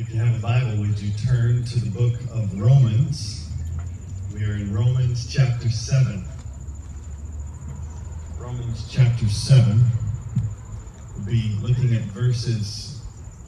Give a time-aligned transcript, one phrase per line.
[0.00, 3.50] If you have a Bible, would you turn to the book of Romans?
[4.32, 6.24] We are in Romans chapter 7.
[8.38, 9.84] Romans chapter 7.
[11.14, 13.02] We'll be looking at verses,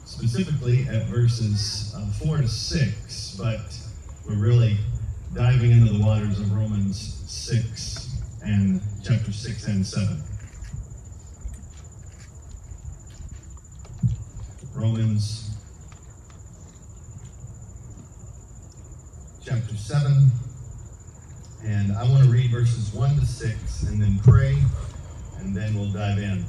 [0.05, 3.75] specifically at verses uh, 4 to 6, but
[4.27, 4.77] we're really
[5.33, 10.23] diving into the waters of Romans 6 and chapter 6 and 7.
[14.75, 15.42] Romans
[19.53, 20.31] chapter 7.
[21.63, 24.57] And I want to read verses 1 to 6 and then pray,
[25.37, 26.43] and then we'll dive in.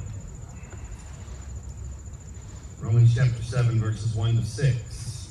[2.81, 5.29] Romans chapter 7, verses 1 to 6.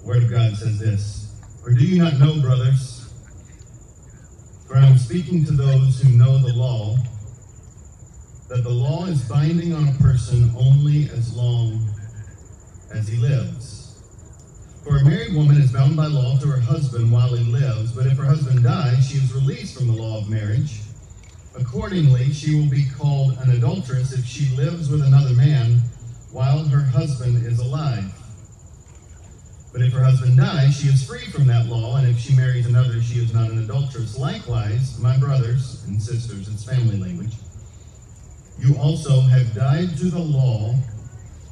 [0.00, 1.32] The Word of God says this
[1.64, 3.10] Or do you not know, brothers?
[4.68, 6.98] For I am speaking to those who know the law,
[8.50, 11.93] that the law is binding on a person only as long
[12.94, 14.00] as he lives.
[14.84, 18.06] For a married woman is bound by law to her husband while he lives, but
[18.06, 20.80] if her husband dies, she is released from the law of marriage.
[21.58, 25.80] Accordingly, she will be called an adulteress if she lives with another man
[26.32, 28.12] while her husband is alive.
[29.72, 32.66] But if her husband dies, she is free from that law, and if she marries
[32.66, 34.18] another, she is not an adulteress.
[34.18, 37.34] Likewise, my brothers and sisters, it's family language,
[38.58, 40.74] you also have died to the law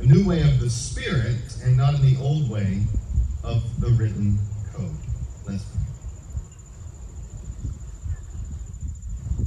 [0.00, 2.82] a new way of the Spirit and not in the old way
[3.44, 4.38] of the written
[4.72, 4.96] code.
[5.46, 5.82] Let's pray.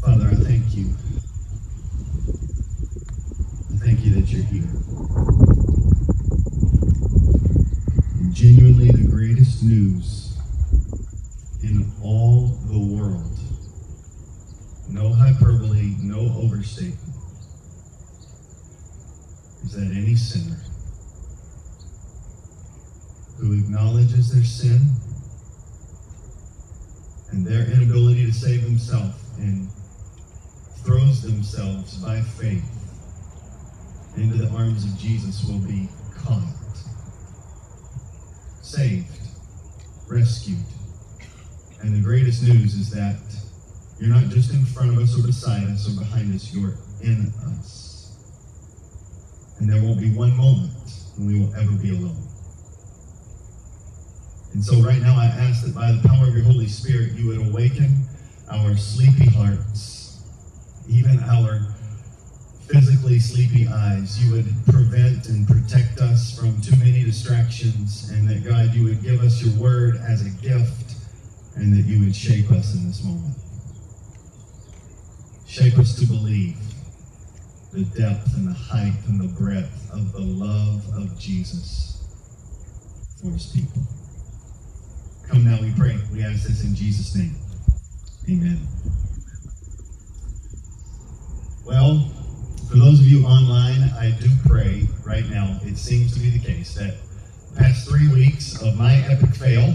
[0.01, 0.93] Father, I thank you.
[3.73, 4.69] I thank you that you're here.
[8.19, 10.37] And genuinely the greatest news
[11.63, 13.39] in all the world.
[14.87, 17.12] No hyperbole, no overstatement
[19.73, 20.59] that any sinner
[23.39, 24.81] who acknowledges their sin
[27.31, 29.67] and their inability to save himself and
[30.85, 32.63] throws themselves by faith
[34.15, 36.43] into the arms of Jesus will be caught,
[38.61, 39.07] saved,
[40.07, 40.57] rescued.
[41.81, 43.19] And the greatest news is that
[43.99, 47.33] you're not just in front of us or beside us or behind us, you're in
[47.59, 47.82] us.
[49.63, 50.73] And there won't be one moment
[51.15, 52.21] when we will ever be alone.
[54.51, 57.29] And so, right now, I ask that by the power of your Holy Spirit, you
[57.29, 58.03] would awaken
[58.51, 60.21] our sleepy hearts,
[60.89, 61.61] even our
[62.67, 64.21] physically sleepy eyes.
[64.21, 69.01] You would prevent and protect us from too many distractions, and that, God, you would
[69.01, 70.95] give us your word as a gift,
[71.55, 73.37] and that you would shape us in this moment.
[75.47, 76.57] Shape us to believe
[77.73, 82.03] the depth and the height and the breadth of the love of Jesus
[83.19, 83.81] for his people.
[85.27, 85.97] Come now, we pray.
[86.11, 87.35] We ask this in Jesus' name.
[88.29, 88.59] Amen.
[91.65, 92.11] Well,
[92.69, 95.59] for those of you online, I do pray right now.
[95.63, 96.93] It seems to be the case that
[97.53, 99.73] the past three weeks of my epic fail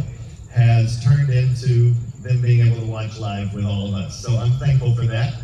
[0.52, 4.22] has turned into them being able to watch live with all of us.
[4.22, 5.34] So I'm thankful for that.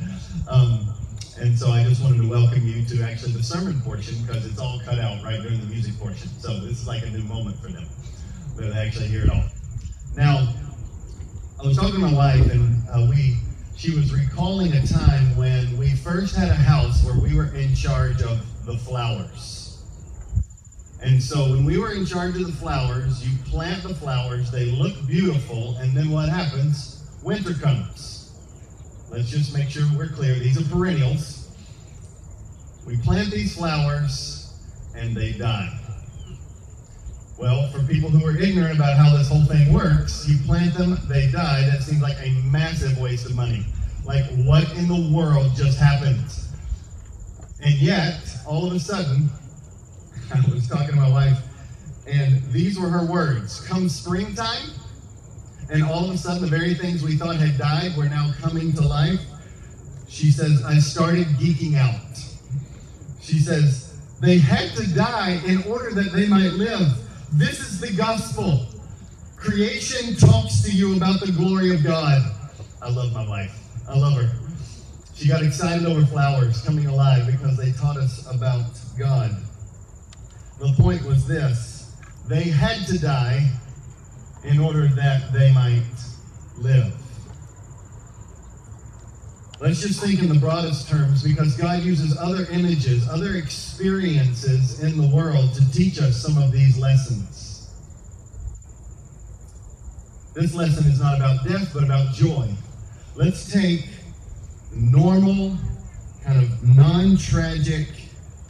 [0.48, 0.94] Um,
[1.40, 4.58] and so I just wanted to welcome you to actually the sermon portion because it's
[4.58, 6.28] all cut out right during the music portion.
[6.38, 7.86] So this is like a new moment for them.
[8.56, 9.44] But they actually hear it all.
[10.16, 10.54] Now,
[11.60, 13.36] I was talking to my wife, and uh, we
[13.76, 17.75] she was recalling a time when we first had a house where we were in
[17.75, 19.82] charge of the flowers.
[21.02, 24.66] And so when we were in charge of the flowers, you plant the flowers, they
[24.66, 27.04] look beautiful, and then what happens?
[27.22, 28.13] Winter comes.
[29.14, 30.34] Let's just make sure we're clear.
[30.34, 31.49] These are perennials.
[32.84, 34.52] We plant these flowers
[34.96, 35.72] and they die.
[37.38, 40.99] Well, for people who are ignorant about how this whole thing works, you plant them,
[41.08, 41.61] they die.
[41.70, 43.64] That seems like a massive waste of money.
[44.05, 46.25] Like, what in the world just happened?
[47.64, 48.19] And yet,
[48.49, 49.31] all of a sudden,
[50.34, 51.38] I was talking to my wife,
[52.08, 54.70] and these were her words Come springtime,
[55.70, 58.72] and all of a sudden the very things we thought had died were now coming
[58.75, 59.20] to life.
[60.08, 62.19] She says, I started geeking out.
[63.20, 66.88] She says, They had to die in order that they might live.
[67.32, 68.66] This is the gospel.
[69.37, 72.22] Creation talks to you about the glory of God.
[72.81, 73.58] I love my wife.
[73.88, 74.31] I love her.
[75.14, 78.66] She got excited over flowers coming alive because they taught us about
[78.99, 79.37] God.
[80.61, 81.93] The point was this
[82.28, 83.50] they had to die
[84.44, 85.82] in order that they might
[86.58, 86.94] live.
[89.61, 95.00] Let's just think in the broadest terms because God uses other images, other experiences in
[95.00, 97.70] the world to teach us some of these lessons.
[100.35, 102.50] This lesson is not about death, but about joy.
[103.14, 103.88] Let's take
[104.75, 105.56] normal,
[106.25, 107.88] kind of non tragic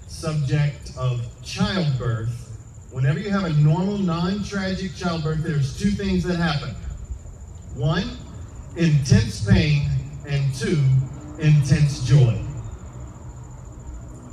[0.08, 2.43] subject of childbirth.
[2.94, 6.76] Whenever you have a normal, non tragic childbirth, there's two things that happen
[7.74, 8.08] one,
[8.76, 9.90] intense pain,
[10.28, 10.80] and two,
[11.40, 12.40] intense joy.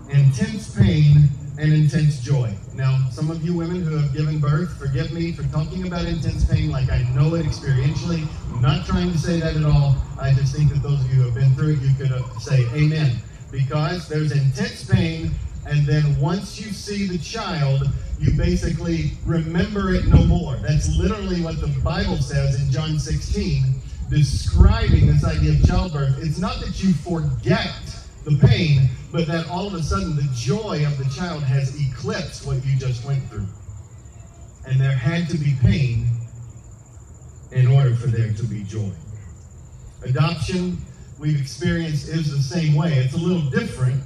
[0.10, 1.28] Intense pain
[1.58, 2.56] and intense joy.
[2.76, 6.46] Now, some of you women who have given birth, forgive me for talking about intense
[6.46, 8.28] pain like I know it experientially.
[8.54, 9.96] I'm not trying to say that at all.
[10.20, 12.38] I just think that those of you who have been through it, you could uh,
[12.38, 13.16] say amen.
[13.52, 15.32] Because there's intense pain,
[15.66, 17.90] and then once you see the child,
[18.22, 20.56] you basically remember it no more.
[20.58, 23.64] That's literally what the Bible says in John 16,
[24.10, 26.20] describing this idea of childbirth.
[26.22, 27.74] It's not that you forget
[28.24, 32.46] the pain, but that all of a sudden the joy of the child has eclipsed
[32.46, 33.48] what you just went through.
[34.68, 36.06] And there had to be pain
[37.52, 38.92] in order for there to be joy.
[40.04, 40.78] Adoption,
[41.20, 42.94] we've experienced, is the same way.
[42.94, 44.04] It's a little different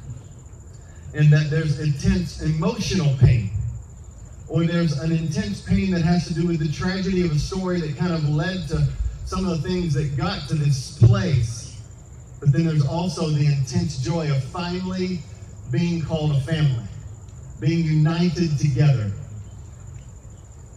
[1.13, 3.50] in that there's intense emotional pain,
[4.47, 7.80] or there's an intense pain that has to do with the tragedy of a story
[7.81, 8.88] that kind of led to
[9.25, 11.65] some of the things that got to this place
[12.45, 15.19] but then there's also the intense joy of finally
[15.71, 16.86] being called a family,
[17.59, 19.12] being united together.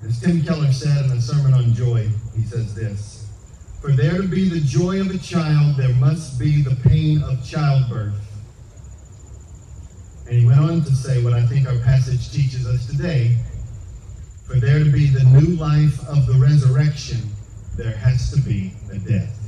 [0.03, 3.27] As Tim Keller said in a sermon on joy, he says this
[3.83, 7.45] For there to be the joy of a child, there must be the pain of
[7.45, 8.15] childbirth.
[10.27, 13.37] And he went on to say what I think our passage teaches us today.
[14.49, 17.19] For there to be the new life of the resurrection,
[17.77, 19.39] there has to be a death.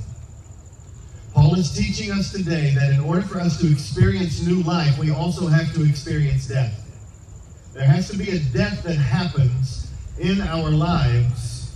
[1.32, 5.11] Paul is teaching us today that in order for us to experience new life, we
[5.11, 6.75] also have to experience death.
[7.73, 11.75] There has to be a death that happens in our lives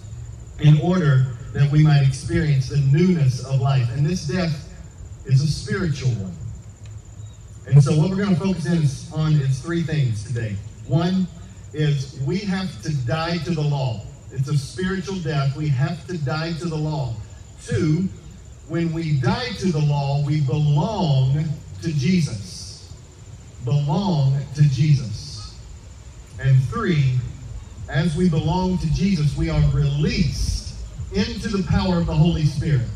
[0.60, 3.88] in order that we might experience the newness of life.
[3.92, 4.70] And this death
[5.24, 6.36] is a spiritual one.
[7.66, 10.56] And so, what we're going to focus in on is three things today.
[10.86, 11.26] One
[11.74, 14.00] is we have to die to the law.
[14.32, 15.56] It's a spiritual death.
[15.56, 17.14] We have to die to the law.
[17.64, 18.08] Two,
[18.68, 21.44] when we die to the law, we belong
[21.82, 22.92] to Jesus.
[23.64, 25.54] Belong to Jesus.
[26.40, 27.14] And three,
[27.88, 30.74] as we belong to Jesus, we are released
[31.12, 32.88] into the power of the Holy Spirit.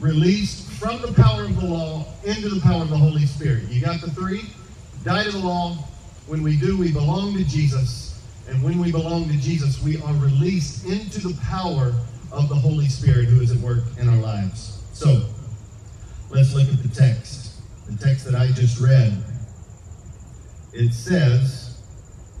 [0.00, 3.64] Released from the power of the law into the power of the Holy Spirit.
[3.68, 4.42] You got the three?
[5.04, 5.76] Die to the law.
[6.28, 8.22] When we do, we belong to Jesus.
[8.48, 11.94] And when we belong to Jesus, we are released into the power
[12.30, 14.78] of the Holy Spirit who is at work in our lives.
[14.92, 15.22] So,
[16.28, 17.52] let's look at the text.
[17.90, 19.22] The text that I just read.
[20.74, 21.80] It says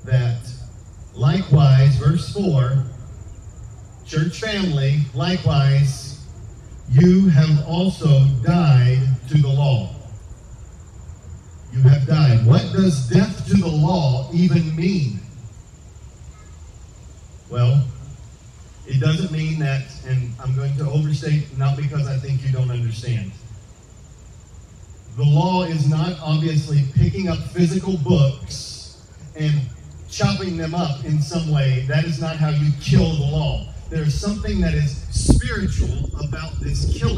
[0.04, 0.46] that
[1.14, 2.84] likewise, verse 4,
[4.06, 6.26] church family, likewise,
[6.90, 9.94] you have also died to the law.
[11.72, 12.46] You have died.
[12.46, 15.20] What does death to the law even mean?
[17.50, 17.84] Well,
[18.86, 22.70] it doesn't mean that, and I'm going to overstate, not because I think you don't
[22.70, 23.32] understand.
[25.16, 29.02] The law is not obviously picking up physical books
[29.34, 29.52] and
[30.08, 31.84] chopping them up in some way.
[31.88, 33.66] That is not how you kill the law.
[33.90, 37.17] There's something that is spiritual about this killing.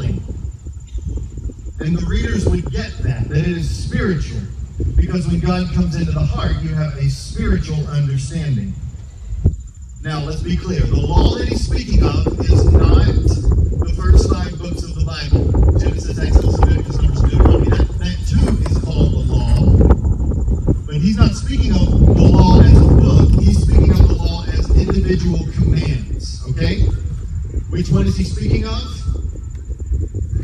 [1.81, 4.41] And the readers would get that, that it is spiritual.
[4.95, 8.73] Because when God comes into the heart, you have a spiritual understanding.
[10.03, 10.81] Now, let's be clear.
[10.81, 15.51] The law that he's speaking of is not the first five books of the Bible
[15.77, 17.69] Genesis, Exodus, Leviticus, Numbers, Deuteronomy.
[17.69, 20.85] That, that too is called the law.
[20.85, 24.43] But he's not speaking of the law as a book, he's speaking of the law
[24.45, 26.43] as individual commands.
[26.51, 26.81] Okay?
[27.69, 28.81] Which one is he speaking of?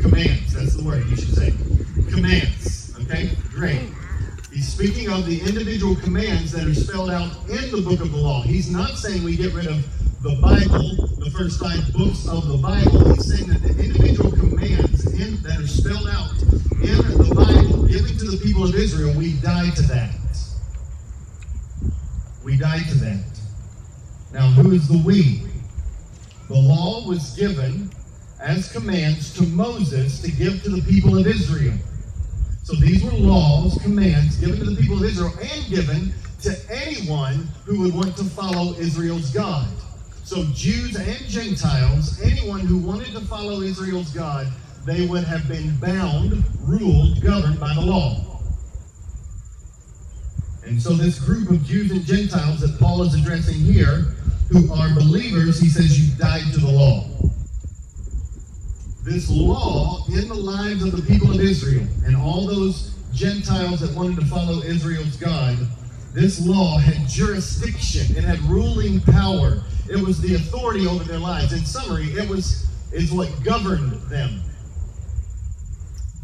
[0.00, 0.54] Commands.
[0.54, 1.52] That's the word you should say.
[2.10, 2.94] Commands.
[3.02, 3.30] Okay?
[3.50, 3.90] Great.
[4.52, 8.16] He's speaking of the individual commands that are spelled out in the book of the
[8.16, 8.40] law.
[8.40, 9.84] He's not saying we get rid of
[10.22, 13.12] the Bible, the first five books of the Bible.
[13.12, 16.32] He's saying that the individual commands in, that are spelled out
[16.80, 20.16] in the Bible, given to the people of Israel, we die to that.
[22.42, 23.24] We die to that.
[24.32, 25.42] Now, who is the we?
[26.48, 27.90] The law was given
[28.40, 31.76] as commands to Moses to give to the people of Israel.
[32.68, 37.48] So these were laws, commands given to the people of Israel and given to anyone
[37.64, 39.66] who would want to follow Israel's God.
[40.22, 44.48] So Jews and Gentiles, anyone who wanted to follow Israel's God,
[44.84, 48.38] they would have been bound, ruled, governed by the law.
[50.66, 54.14] And so this group of Jews and Gentiles that Paul is addressing here,
[54.50, 57.08] who are believers, he says you died to the law
[59.08, 63.94] this law in the lives of the people of Israel and all those Gentiles that
[63.96, 65.56] wanted to follow Israel's God,
[66.12, 68.16] this law had jurisdiction.
[68.16, 69.62] It had ruling power.
[69.90, 71.52] It was the authority over their lives.
[71.52, 74.40] In summary, it was is what governed them.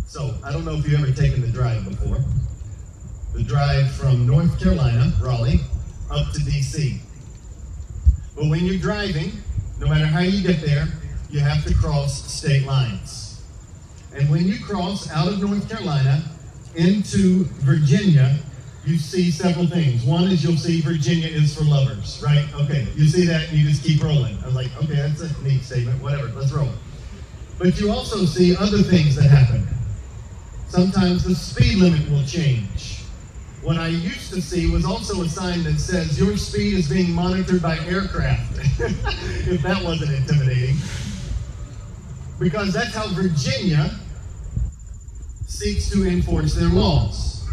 [0.06, 2.18] So I don't know if you've ever taken the drive before.
[3.34, 5.60] The drive from North Carolina, Raleigh,
[6.10, 6.98] up to DC.
[8.34, 9.32] But when you're driving,
[9.78, 10.88] no matter how you get there,
[11.34, 13.42] you have to cross state lines.
[14.14, 16.22] And when you cross out of North Carolina
[16.76, 18.38] into Virginia,
[18.84, 20.04] you see several things.
[20.04, 22.46] One is you'll see Virginia is for lovers, right?
[22.54, 24.38] Okay, you see that and you just keep rolling.
[24.44, 26.00] I was like, okay, that's a neat statement.
[26.00, 26.70] Whatever, let's roll.
[27.58, 29.66] But you also see other things that happen.
[30.68, 33.00] Sometimes the speed limit will change.
[33.60, 37.10] What I used to see was also a sign that says your speed is being
[37.10, 38.56] monitored by aircraft.
[38.78, 40.76] if that wasn't intimidating
[42.38, 43.90] because that's how Virginia
[45.46, 47.46] seeks to enforce their laws.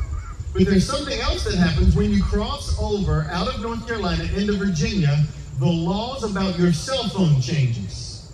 [0.54, 4.54] But there's something else that happens when you cross over out of North Carolina into
[4.54, 5.26] Virginia,
[5.60, 8.32] the laws about your cell phone changes.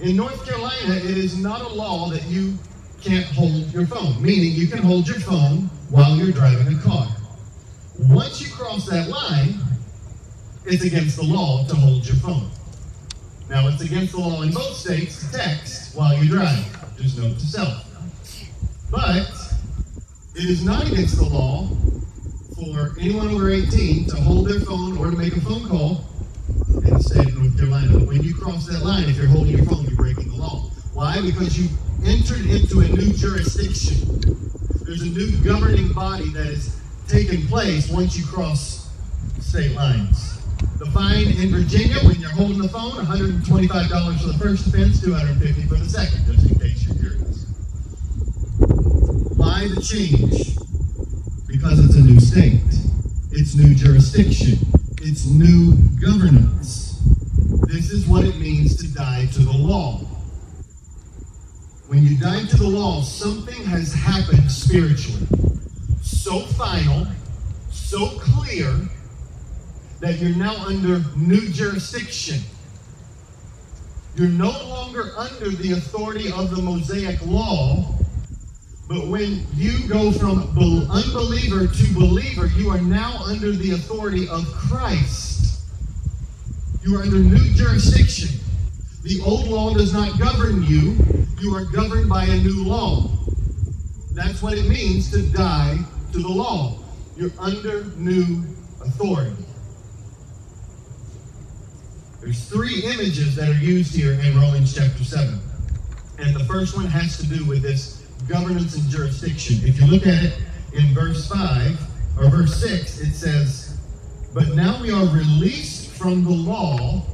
[0.00, 2.54] In North Carolina, it is not a law that you
[3.02, 7.08] can't hold your phone, meaning you can hold your phone while you're driving a car.
[7.98, 9.54] Once you cross that line,
[10.66, 12.50] it's against the law to hold your phone.
[13.48, 16.64] Now, it's against the law in both states to text while you drive.
[16.96, 17.84] Just note to self.
[18.90, 19.30] But
[20.34, 21.68] it is not against the law
[22.56, 26.04] for anyone over 18 to hold their phone or to make a phone call
[26.84, 28.04] in the state of North Carolina.
[28.04, 30.70] When you cross that line, if you're holding your phone, you're breaking the law.
[30.92, 31.20] Why?
[31.20, 31.68] Because you
[32.04, 34.20] entered into a new jurisdiction.
[34.82, 36.76] There's a new governing body that is
[37.06, 38.90] taking place once you cross
[39.40, 40.35] state lines.
[40.78, 45.68] The fine in Virginia, when you're holding the phone, $125 for the first offense, $250
[45.68, 47.46] for the second, just in case you're curious.
[49.36, 50.58] Why the change?
[51.46, 52.60] Because it's a new state.
[53.32, 54.58] It's new jurisdiction.
[55.00, 57.00] It's new governance.
[57.66, 60.00] This is what it means to die to the law.
[61.86, 65.26] When you die to the law, something has happened spiritually.
[66.02, 67.06] So final,
[67.70, 68.88] so clear,
[70.00, 72.40] that you're now under new jurisdiction.
[74.16, 77.94] You're no longer under the authority of the Mosaic law,
[78.88, 80.48] but when you go from
[80.90, 85.60] unbeliever to believer, you are now under the authority of Christ.
[86.82, 88.40] You are under new jurisdiction.
[89.02, 90.96] The old law does not govern you,
[91.40, 93.10] you are governed by a new law.
[94.12, 95.78] That's what it means to die
[96.12, 96.78] to the law.
[97.16, 98.42] You're under new
[98.80, 99.45] authority.
[102.26, 105.38] There's three images that are used here in Romans chapter 7.
[106.18, 109.60] And the first one has to do with this governance and jurisdiction.
[109.62, 110.34] If you look at it
[110.72, 111.78] in verse 5
[112.18, 113.78] or verse 6, it says,
[114.34, 117.04] But now we are released from the law,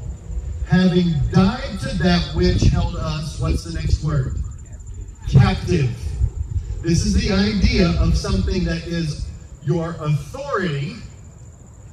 [0.67, 4.39] having died to that which held us, what's the next word?
[5.31, 5.95] Captive.
[6.81, 9.27] This is the idea of something that is
[9.63, 10.95] your authority.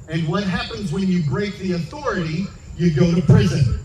[0.08, 2.46] And what happens when you break the authority
[2.76, 3.80] you go to prison,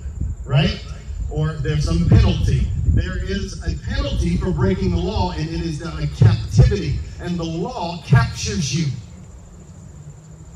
[0.46, 0.84] right?
[1.32, 2.68] Or there's some penalty.
[2.88, 7.00] There is a penalty for breaking the law, and it is a captivity.
[7.20, 8.92] And the law captures you.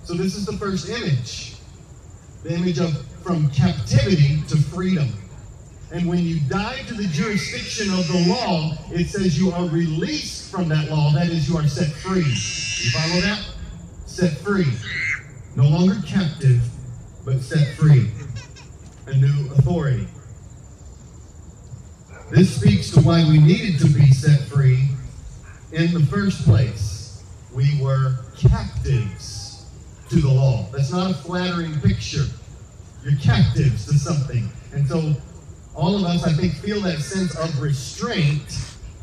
[0.03, 1.55] So this is the first image.
[2.43, 5.09] The image of from captivity to freedom.
[5.91, 10.51] And when you die to the jurisdiction of the law, it says you are released
[10.51, 11.12] from that law.
[11.13, 12.21] That is, you are set free.
[12.21, 13.45] You follow that?
[14.05, 14.67] Set free.
[15.55, 16.62] No longer captive,
[17.25, 18.09] but set free
[19.07, 20.07] a new authority.
[22.31, 24.89] This speaks to why we needed to be set free
[25.71, 27.23] in the first place.
[27.53, 29.65] We were captives
[30.09, 30.67] to the law.
[30.71, 32.25] That's not a flattering picture.
[33.03, 34.49] You're captives to something.
[34.73, 35.15] And so
[35.75, 38.43] all of us, I think, feel that sense of restraint.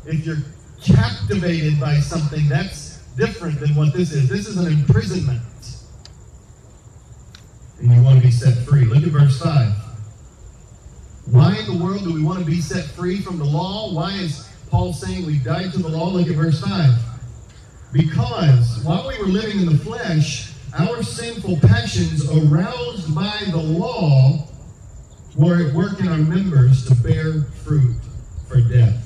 [0.05, 0.43] If you're
[0.81, 4.29] captivated by something, that's different than what this is.
[4.29, 5.41] This is an imprisonment.
[7.79, 8.85] And you want to be set free.
[8.85, 9.73] Look at verse 5.
[11.31, 13.93] Why in the world do we want to be set free from the law?
[13.93, 16.09] Why is Paul saying we died to the law?
[16.09, 16.91] Look at verse 5.
[17.91, 24.47] Because while we were living in the flesh, our sinful passions aroused by the law
[25.35, 27.95] were at work in our members to bear fruit
[28.47, 29.03] for death.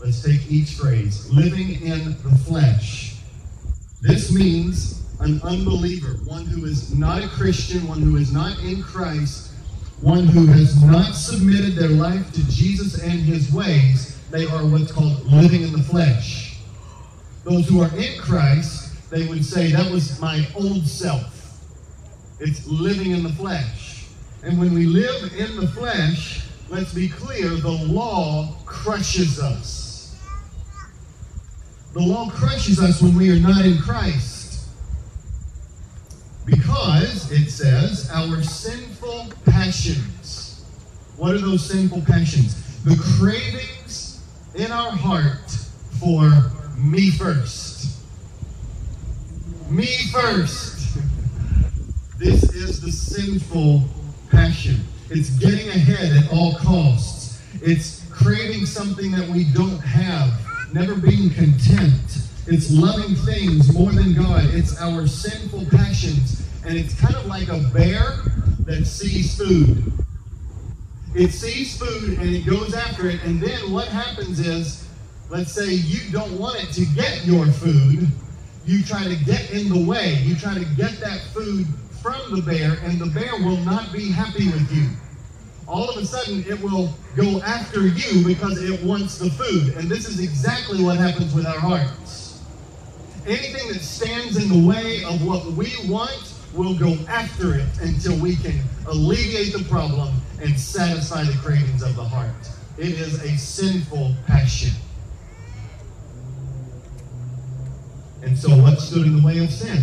[0.00, 3.16] Let's take each phrase living in the flesh.
[4.00, 8.82] This means an unbeliever, one who is not a Christian, one who is not in
[8.82, 9.52] Christ,
[10.00, 14.18] one who has not submitted their life to Jesus and his ways.
[14.30, 16.58] They are what's called living in the flesh.
[17.44, 21.32] Those who are in Christ, they would say, that was my old self.
[22.40, 24.06] It's living in the flesh.
[24.42, 30.14] And when we live in the flesh, let's be clear, the law crushes us.
[31.94, 34.35] The law crushes us when we are not in Christ.
[36.46, 40.64] Because, it says, our sinful passions.
[41.16, 42.82] What are those sinful passions?
[42.84, 44.22] The cravings
[44.54, 45.50] in our heart
[45.98, 47.98] for me first.
[49.68, 50.98] Me first.
[52.18, 53.82] This is the sinful
[54.30, 54.76] passion.
[55.10, 57.42] It's getting ahead at all costs.
[57.60, 60.32] It's craving something that we don't have
[60.72, 62.00] never being content.
[62.48, 64.44] It's loving things more than God.
[64.54, 66.46] It's our sinful passions.
[66.64, 68.18] And it's kind of like a bear
[68.60, 69.92] that sees food.
[71.14, 73.22] It sees food and it goes after it.
[73.24, 74.88] And then what happens is,
[75.28, 78.06] let's say you don't want it to get your food.
[78.64, 80.14] You try to get in the way.
[80.22, 81.66] You try to get that food
[82.02, 84.88] from the bear, and the bear will not be happy with you
[85.68, 89.74] all of a sudden it will go after you because it wants the food.
[89.76, 92.25] And this is exactly what happens with our hearts.
[93.26, 98.16] Anything that stands in the way of what we want will go after it until
[98.18, 102.48] we can alleviate the problem and satisfy the cravings of the heart.
[102.78, 104.70] It is a sinful passion.
[108.22, 109.82] And so, what stood in the way of sin?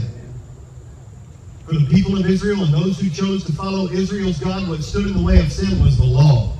[1.65, 5.07] For the people of Israel and those who chose to follow Israel's God, what stood
[5.07, 6.53] in the way of sin was the law.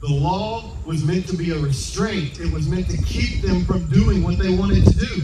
[0.00, 2.40] The law was meant to be a restraint.
[2.40, 5.22] It was meant to keep them from doing what they wanted to do.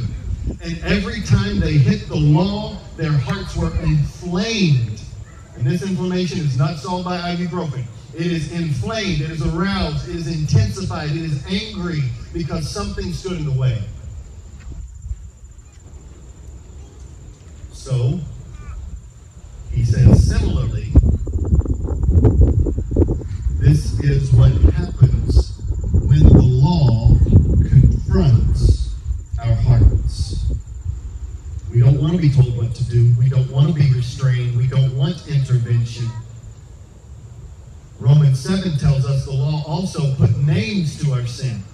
[0.62, 5.00] And every time they hit the law, their hearts were inflamed.
[5.56, 7.84] And this inflammation is not solved by ibuprofen.
[8.14, 13.38] It is inflamed, it is aroused, it is intensified, it is angry because something stood
[13.38, 13.82] in the way.
[17.72, 18.20] So,
[19.70, 20.92] he says, similarly,
[24.06, 25.58] is what happens
[25.92, 27.08] when the law
[27.68, 28.94] confronts
[29.40, 30.46] our hearts.
[31.72, 33.12] We don't want to be told what to do.
[33.18, 34.56] We don't want to be restrained.
[34.56, 36.06] We don't want intervention.
[37.98, 41.64] Romans 7 tells us the law also put names to our sin.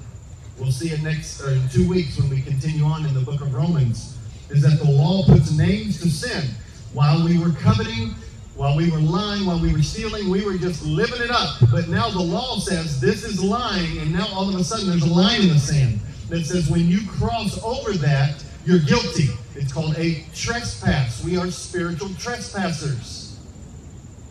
[0.59, 3.43] We'll see it next or in two weeks when we continue on in the book
[3.43, 4.17] of Romans
[4.49, 6.49] is that the law puts names to sin.
[6.95, 8.15] While we were coveting,
[8.63, 11.57] while we were lying, while we were stealing, we were just living it up.
[11.73, 15.03] But now the law says this is lying, and now all of a sudden there's
[15.03, 15.99] a line in the sand
[16.29, 19.31] that says when you cross over that, you're guilty.
[19.57, 21.25] It's called a trespass.
[21.25, 23.37] We are spiritual trespassers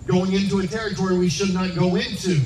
[0.08, 2.40] going into a territory we should not go into.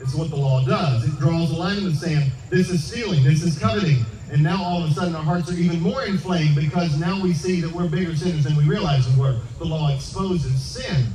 [0.00, 1.04] It's what the law does.
[1.04, 2.32] It draws a line in the sand.
[2.50, 3.22] This is stealing.
[3.22, 4.04] This is coveting.
[4.32, 7.34] And now all of a sudden our hearts are even more inflamed because now we
[7.34, 9.38] see that we're bigger sinners than we realize we were.
[9.58, 11.08] The law exposes sin.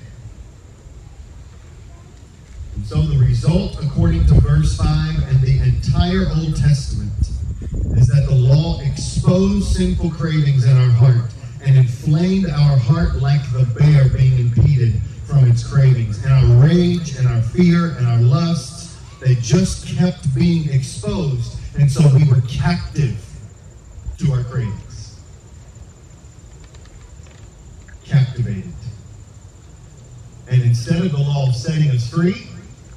[2.76, 7.12] And so the result, according to verse 5 and the entire Old Testament,
[7.98, 11.32] is that the law exposed sinful cravings in our heart
[11.64, 16.24] and inflamed our heart like the bear being impeded from its cravings.
[16.24, 21.92] And our rage and our fear and our lusts, they just kept being exposed and
[21.92, 23.24] so we were captive
[24.18, 25.20] to our cravings.
[28.04, 28.74] Captivated.
[30.50, 32.48] And instead of the law setting us free,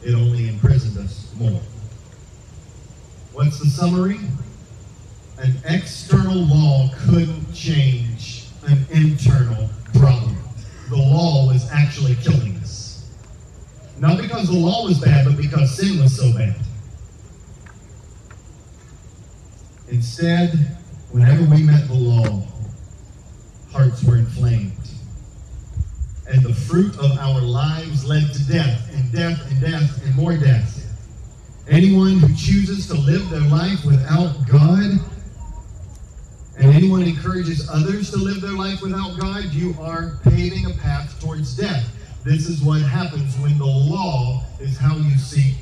[0.03, 1.61] it only imprisoned us more.
[3.33, 4.21] What's the summary?
[5.39, 10.37] An external law couldn't change an internal problem.
[10.89, 13.11] The law was actually killing us.
[13.99, 16.57] Not because the law was bad, but because sin was so bad.
[19.91, 20.51] Instead,
[21.11, 22.43] whenever we met the law,
[23.73, 24.73] hearts were inflamed.
[26.29, 30.37] And the fruit of our lives led to death, and death, and death, and more
[30.37, 30.87] death.
[31.69, 35.01] Anyone who chooses to live their life without God,
[36.57, 41.21] and anyone encourages others to live their life without God, you are paving a path
[41.21, 41.85] towards death.
[42.23, 45.55] This is what happens when the law is how you seek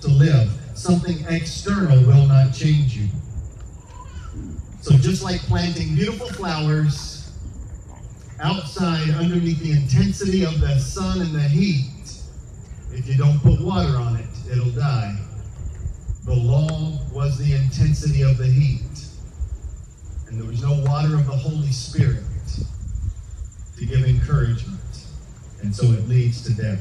[0.00, 0.50] to live.
[0.74, 3.08] Something external will not change you.
[4.80, 7.32] So, just like planting beautiful flowers
[8.40, 12.22] outside underneath the intensity of the sun and the heat,
[12.92, 15.16] if you don't put water on it, it'll die.
[16.24, 18.80] The law was the intensity of the heat,
[20.28, 22.22] and there was no water of the Holy Spirit
[23.78, 25.06] to give encouragement,
[25.62, 26.80] and so it leads to death.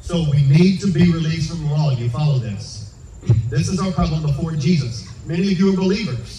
[0.00, 1.90] So we need to be released from the law.
[1.90, 2.94] You follow this.
[3.50, 5.06] This is our problem before Jesus.
[5.26, 6.37] Many of you are believers.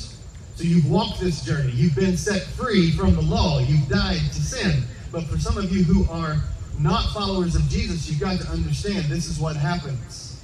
[0.59, 1.71] So you've walked this journey.
[1.71, 3.59] You've been set free from the law.
[3.59, 4.83] You've died to sin.
[5.09, 6.35] But for some of you who are
[6.77, 10.43] not followers of Jesus, you've got to understand this is what happens.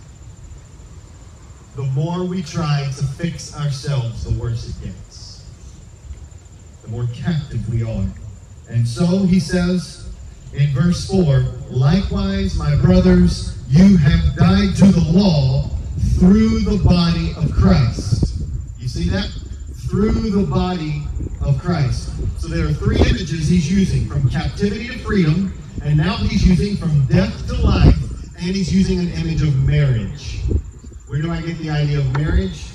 [1.75, 5.45] The more we try to fix ourselves, the worse it gets.
[6.83, 8.07] The more captive we are.
[8.69, 10.15] And so he says
[10.53, 15.69] in verse 4 Likewise, my brothers, you have died to the law
[16.19, 18.45] through the body of Christ.
[18.79, 19.29] You see that?
[19.89, 21.03] Through the body
[21.41, 22.11] of Christ.
[22.39, 26.75] So there are three images he's using from captivity to freedom, and now he's using
[26.77, 27.95] from death to life,
[28.37, 30.41] and he's using an image of marriage.
[31.07, 32.65] Where do I get the idea of marriage?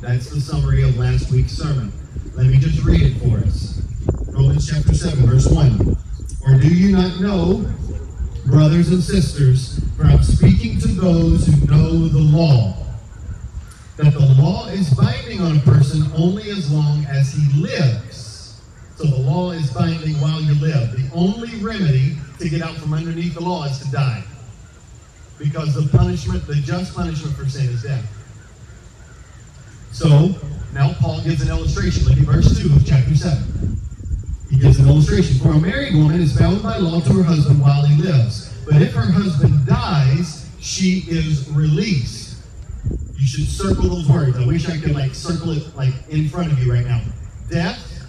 [0.00, 1.92] That's the summary of last week's sermon.
[2.34, 3.82] Let me just read it for us.
[4.28, 5.96] Romans chapter 7, verse 1.
[6.46, 7.64] Or do you not know,
[8.46, 12.83] brothers and sisters, for I'm speaking to those who know the law,
[13.96, 18.60] that the law is binding on a person only as long as he lives.
[18.96, 20.92] So the law is binding while you live.
[20.92, 24.24] The only remedy to get out from underneath the law is to die.
[25.38, 28.06] Because the punishment, the just punishment for sin is death.
[29.92, 30.34] So,
[30.72, 32.04] now Paul gives an illustration.
[32.04, 33.78] Look at verse 2 of chapter 7.
[34.50, 35.38] He gives an illustration.
[35.38, 38.52] For a married woman is bound by law to her husband while he lives.
[38.64, 42.23] But if her husband dies, she is released
[43.16, 44.36] you should circle those words.
[44.36, 47.00] I wish I could like circle it like in front of you right now.
[47.50, 48.06] Death,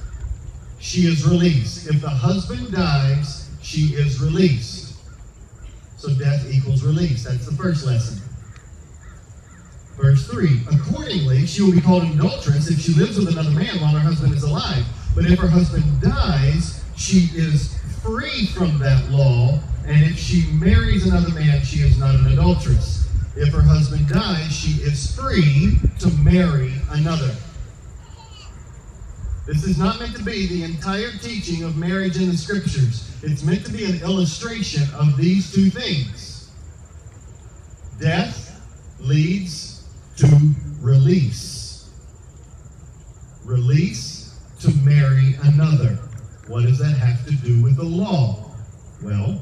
[0.79, 1.87] she is released.
[1.87, 4.95] If the husband dies, she is released.
[5.97, 7.23] So death equals release.
[7.23, 8.21] That's the first lesson.
[9.97, 13.93] Verse 3 Accordingly, she will be called adulteress if she lives with another man while
[13.93, 14.85] her husband is alive.
[15.15, 19.59] But if her husband dies, she is free from that law.
[19.87, 23.04] And if she marries another man, she is not an adulteress.
[23.35, 27.35] If her husband dies, she is free to marry another.
[29.45, 33.11] This is not meant to be the entire teaching of marriage in the scriptures.
[33.21, 36.49] It's meant to be an illustration of these two things.
[37.99, 38.61] Death
[38.99, 39.83] leads
[40.17, 40.27] to
[40.79, 41.91] release.
[43.43, 45.99] Release to marry another.
[46.47, 48.45] What does that have to do with the law?
[49.03, 49.41] Well,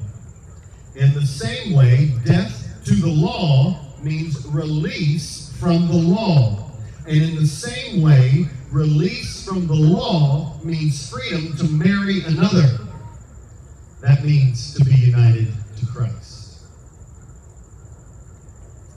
[0.96, 6.72] in the same way, death to the law means release from the law.
[7.08, 12.80] And in the same way, release from the law means freedom to marry another.
[14.02, 16.64] That means to be united to Christ.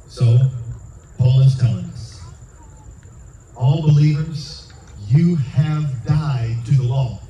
[0.08, 0.38] So,
[1.18, 2.22] Paul is telling us
[3.56, 4.72] all believers,
[5.08, 7.20] you have died to the law.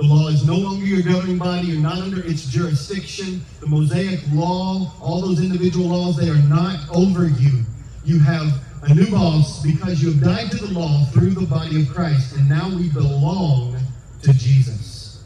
[0.00, 1.66] The law is no longer your governing body.
[1.66, 3.42] You're not under its jurisdiction.
[3.60, 7.64] The Mosaic law, all those individual laws, they are not over you.
[8.02, 11.82] You have a new boss because you have died to the law through the body
[11.82, 13.76] of Christ, and now we belong
[14.22, 15.22] to Jesus.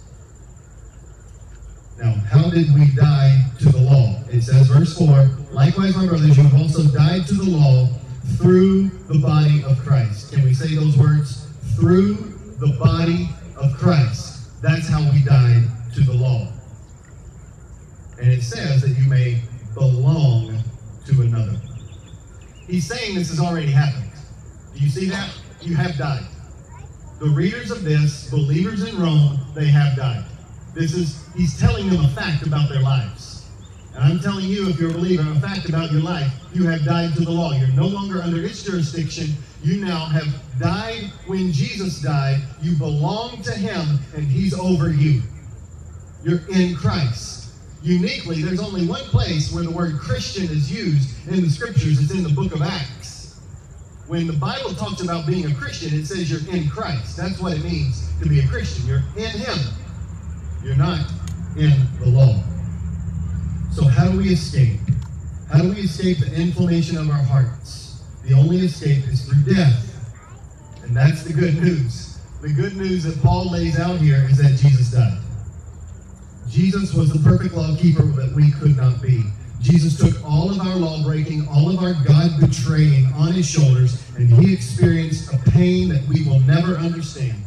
[2.03, 4.25] Now, how did we die to the law?
[4.29, 7.91] It says, verse 4 Likewise, my brothers, you have also died to the law
[8.39, 10.33] through the body of Christ.
[10.33, 11.47] Can we say those words?
[11.77, 12.15] Through
[12.59, 14.24] the body of Christ.
[14.65, 16.49] That's how we died to the law.
[18.19, 19.43] And it says that you may
[19.75, 20.59] belong
[21.05, 21.61] to another.
[22.67, 24.11] He's saying this has already happened.
[24.73, 25.31] Do you see that?
[25.61, 26.25] You have died.
[27.21, 30.25] The readers of this, believers in Rome, they have died.
[30.73, 33.47] This is, he's telling them a fact about their lives.
[33.95, 36.87] And I'm telling you, if you're a believer, a fact about your life, you have
[36.87, 37.53] died to the law.
[37.53, 39.27] You're no longer under its jurisdiction.
[39.65, 40.29] You now have
[40.61, 42.43] died when Jesus died.
[42.61, 45.23] You belong to him, and he's over you.
[46.23, 47.55] You're in Christ.
[47.83, 51.99] Uniquely, there's only one place where the word Christian is used in the scriptures.
[51.99, 53.41] It's in the book of Acts.
[54.07, 57.17] When the Bible talks about being a Christian, it says you're in Christ.
[57.17, 58.87] That's what it means to be a Christian.
[58.87, 59.59] You're in him.
[60.63, 61.11] You're not
[61.57, 62.43] in the law.
[63.73, 64.79] So, how do we escape?
[65.51, 67.84] How do we escape the inflammation of our hearts?
[68.27, 69.91] The only escape is through death.
[70.83, 72.19] And that's the good news.
[72.41, 75.19] the good news that Paul lays out here is that Jesus died.
[76.49, 79.25] Jesus was the perfect law keeper that we could not be.
[79.61, 84.03] Jesus took all of our law breaking, all of our God betraying on his shoulders,
[84.17, 87.43] and he experienced a pain that we will never understand.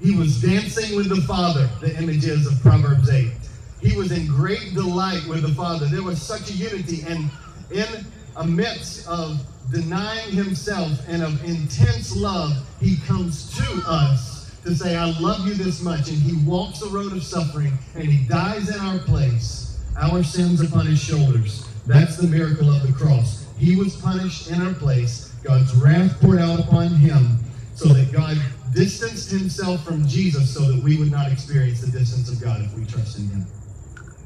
[0.00, 3.32] He was dancing with the Father, the images of Proverbs 8.
[3.80, 5.86] He was in great delight with the Father.
[5.86, 7.28] There was such a unity, and
[7.72, 9.40] in a midst of
[9.72, 15.54] denying himself and of intense love, he comes to us to say, I love you
[15.54, 16.08] this much.
[16.08, 20.60] And he walks the road of suffering and he dies in our place, our sins
[20.60, 21.66] upon his shoulders.
[21.86, 23.46] That's the miracle of the cross.
[23.58, 27.38] He was punished in our place, God's wrath poured out upon him,
[27.74, 28.36] so that God
[28.74, 32.74] distanced himself from Jesus so that we would not experience the distance of God if
[32.74, 33.46] we trust in him.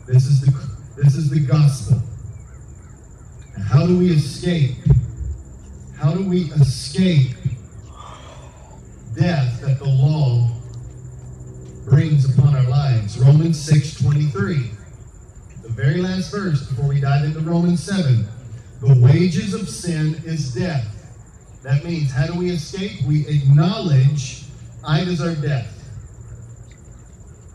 [0.07, 0.51] This is the
[0.97, 2.03] this is the gospel.
[3.63, 4.77] How do we escape
[6.01, 7.37] how do we escape
[9.15, 10.49] death that the law
[11.85, 13.19] brings upon our lives?
[13.19, 14.71] Romans 6 23.
[15.63, 18.27] The very last verse before we dive into Romans 7.
[18.81, 20.87] The wages of sin is death.
[21.63, 23.03] That means, how do we escape?
[23.03, 24.45] We acknowledge
[24.83, 25.85] I deserve death.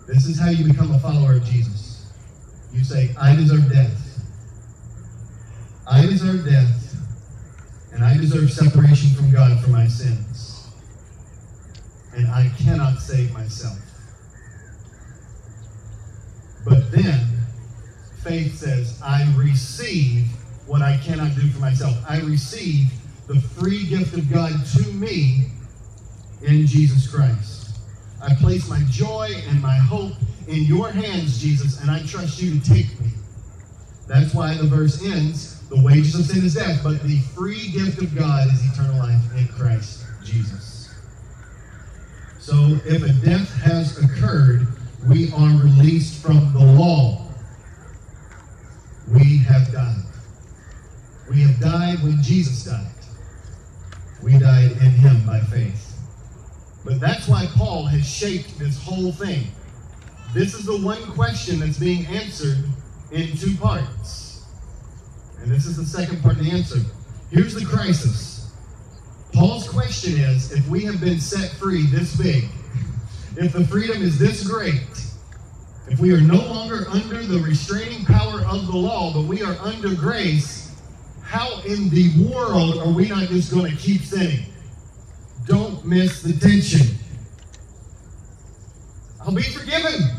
[0.07, 2.05] This is how you become a follower of Jesus.
[2.71, 4.04] You say, I deserve death.
[5.95, 6.97] I deserve death
[7.93, 10.67] and I deserve separation from God for my sins.
[12.13, 13.79] And I cannot save myself.
[16.65, 17.21] But then,
[18.23, 20.25] faith says, I receive
[20.67, 21.95] what I cannot do for myself.
[22.09, 22.87] I receive
[23.27, 25.45] the free gift of God to me
[26.41, 27.77] in Jesus Christ.
[28.21, 30.15] I place my joy and my hope
[30.49, 33.11] in your hands, Jesus, and I trust you to take me.
[34.09, 38.01] That's why the verse ends the wages of sin is death, but the free gift
[38.01, 40.93] of God is eternal life in Christ Jesus.
[42.39, 42.53] So
[42.85, 44.67] if a death has occurred,
[45.07, 47.27] we are released from the law.
[49.11, 50.03] We have died.
[51.29, 52.91] We have died when Jesus died.
[54.23, 55.95] We died in him by faith.
[56.83, 59.47] But that's why Paul has shaped this whole thing.
[60.33, 62.63] This is the one question that's being answered
[63.11, 64.24] in two parts.
[65.45, 66.79] And this is the second part of the answer.
[67.29, 68.51] Here's the crisis.
[69.31, 72.45] Paul's question is if we have been set free this big,
[73.37, 74.81] if the freedom is this great,
[75.87, 79.55] if we are no longer under the restraining power of the law, but we are
[79.59, 80.75] under grace,
[81.21, 84.47] how in the world are we not just going to keep sinning?
[85.45, 86.97] Don't miss the tension.
[89.21, 90.09] I'll be forgiven.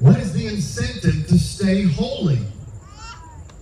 [0.00, 2.38] What is the incentive to stay holy?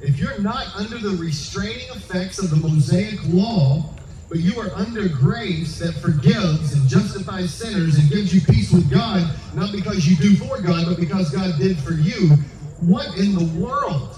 [0.01, 3.95] If you're not under the restraining effects of the Mosaic law,
[4.29, 8.91] but you are under grace that forgives and justifies sinners and gives you peace with
[8.91, 12.29] God, not because you do for God, but because God did for you,
[12.81, 14.17] what in the world?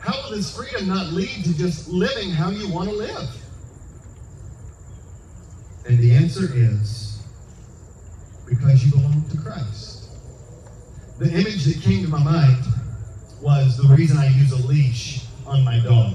[0.00, 3.28] How will this freedom not lead to just living how you want to live?
[5.86, 7.22] And the answer is
[8.48, 9.89] because you belong to Christ
[11.20, 12.64] the image that came to my mind
[13.42, 16.14] was the reason I use a leash on my dog.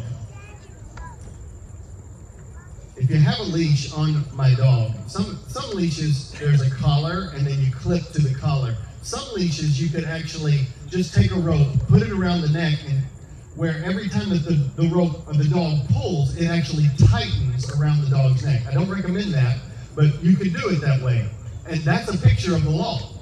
[2.97, 7.45] If you have a leash on my dog, some some leashes there's a collar and
[7.45, 8.75] then you clip to the collar.
[9.03, 13.03] Some leashes you could actually just take a rope, put it around the neck, and
[13.55, 18.01] where every time that the, the rope of the dog pulls, it actually tightens around
[18.01, 18.63] the dog's neck.
[18.67, 19.59] I don't recommend that,
[19.95, 21.29] but you could do it that way.
[21.67, 23.14] And that's a picture of the law.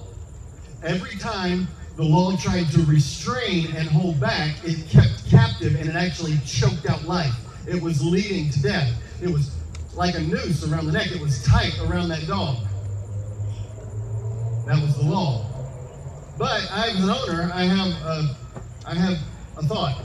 [0.83, 5.95] Every time the law tried to restrain and hold back, it kept captive and it
[5.95, 7.33] actually choked out life.
[7.67, 8.91] It was leading to death.
[9.21, 9.55] It was
[9.95, 11.11] like a noose around the neck.
[11.11, 12.57] It was tight around that dog.
[14.65, 15.45] That was the law.
[16.37, 18.37] But I, as an owner, I have a,
[18.85, 19.17] I have
[19.57, 20.01] a thought.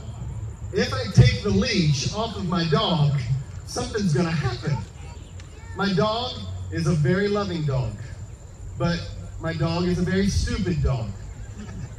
[0.71, 3.19] If I take the leash off of my dog,
[3.65, 4.77] something's going to happen.
[5.75, 6.35] My dog
[6.71, 7.91] is a very loving dog,
[8.77, 8.99] but
[9.41, 11.09] my dog is a very stupid dog.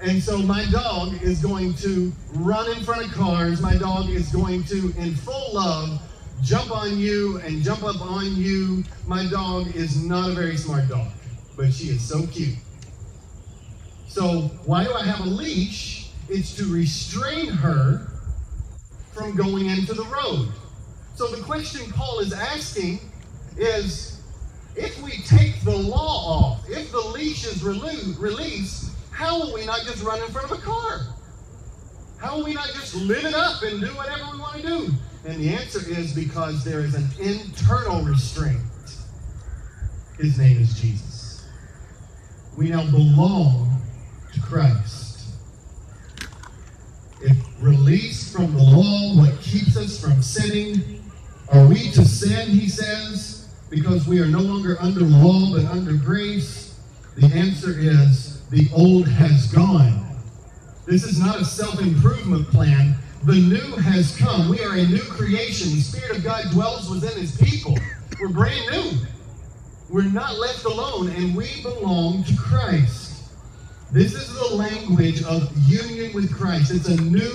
[0.02, 3.60] And so my dog is going to run in front of cars.
[3.60, 6.00] My dog is going to, in full love,
[6.42, 8.84] jump on you and jump up on you.
[9.06, 11.08] My dog is not a very smart dog,
[11.56, 12.56] but she is so cute.
[14.08, 16.10] So, why do I have a leash?
[16.28, 18.08] It's to restrain her
[19.12, 20.48] from going into the road.
[21.14, 23.00] So, the question Paul is asking
[23.56, 24.19] is
[24.80, 29.82] if we take the law off, if the leash is released, how will we not
[29.82, 31.00] just run in front of a car?
[32.18, 34.88] How will we not just live it up and do whatever we want to do?
[35.26, 38.60] And the answer is because there is an internal restraint.
[40.18, 41.46] His name is Jesus.
[42.56, 43.80] We now belong
[44.32, 45.28] to Christ.
[47.22, 51.02] If released from the law, what keeps us from sinning,
[51.52, 53.39] are we to sin, he says,
[53.70, 56.74] because we are no longer under law but under grace?
[57.16, 60.06] The answer is the old has gone.
[60.86, 62.96] This is not a self improvement plan.
[63.24, 64.48] The new has come.
[64.48, 65.68] We are a new creation.
[65.68, 67.78] The Spirit of God dwells within His people.
[68.20, 68.98] We're brand new.
[69.88, 73.24] We're not left alone, and we belong to Christ.
[73.92, 76.72] This is the language of union with Christ.
[76.72, 77.32] It's a new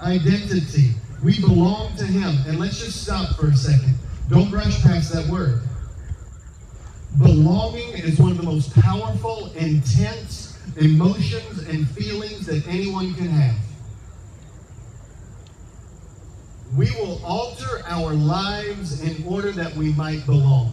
[0.00, 0.90] identity.
[1.22, 2.36] We belong to Him.
[2.46, 3.94] And let's just stop for a second.
[4.28, 5.62] Don't brush past that word.
[7.18, 13.56] Belonging is one of the most powerful, intense emotions and feelings that anyone can have.
[16.76, 20.72] We will alter our lives in order that we might belong.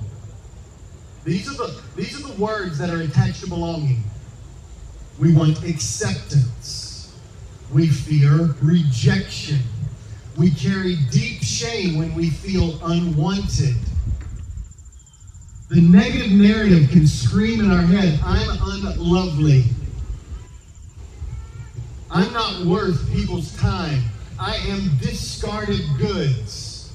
[1.24, 4.04] These are the, these are the words that are attached to belonging.
[5.20, 7.12] We want acceptance.
[7.74, 9.60] We fear rejection.
[10.38, 13.78] We carry deep shame when we feel unwanted.
[15.68, 19.64] The negative narrative can scream in our head, I'm unlovely.
[22.12, 24.04] I'm not worth people's time.
[24.40, 26.94] I am discarded goods.